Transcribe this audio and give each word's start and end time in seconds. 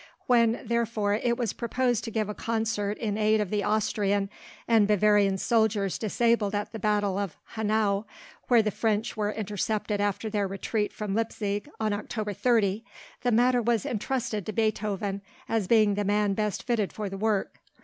When 0.25 0.61
therefore, 0.65 1.13
it 1.13 1.37
was 1.37 1.53
proposed 1.53 2.03
to 2.05 2.09
give 2.11 2.27
a 2.27 2.33
concert 2.33 2.97
in 2.97 3.19
aid 3.19 3.39
of 3.39 3.51
the 3.51 3.63
Austrian 3.63 4.31
and 4.67 4.87
Bavarian 4.87 5.37
soldiers 5.37 5.99
disabled 5.99 6.55
at 6.55 6.71
the 6.71 6.79
battle 6.79 7.19
of 7.19 7.37
Hanau, 7.53 8.05
where 8.47 8.63
the 8.63 8.71
French 8.71 9.15
were 9.15 9.29
intercepted 9.31 10.01
after 10.01 10.27
their 10.27 10.47
retreat 10.47 10.91
from 10.91 11.13
Leipzig 11.13 11.69
on 11.79 11.93
October 11.93 12.33
30, 12.33 12.83
the 13.21 13.31
matter 13.31 13.61
was 13.61 13.85
intrusted 13.85 14.43
to 14.47 14.51
Beethoven 14.51 15.21
as 15.47 15.67
being 15.67 15.93
the 15.93 16.03
man 16.03 16.33
best 16.33 16.63
fitted 16.63 16.91
for 16.91 17.07
the 17.07 17.19
work. 17.19 17.59